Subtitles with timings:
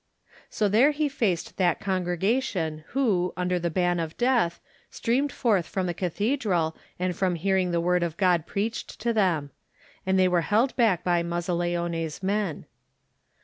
[0.49, 5.85] So there he faced that congregation who, under the ban of death, streamed forth from
[5.85, 9.51] the cathedral and from hearing the word of God preached to them.
[10.03, 12.65] And they were held back by Mazzaleone's men.